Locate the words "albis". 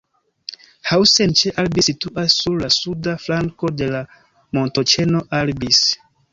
1.63-1.89, 5.45-5.87